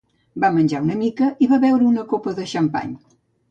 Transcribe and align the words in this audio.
Va 0.43 0.49
menjar 0.55 0.81
una 0.85 0.95
mica 1.01 1.29
i 1.47 1.51
va 1.53 1.61
beure 1.67 1.87
una 1.91 2.07
copa 2.15 2.35
de 2.41 2.49
xampany. 2.57 2.99